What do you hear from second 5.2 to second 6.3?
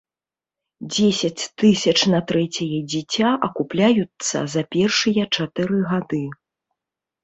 чатыры гады.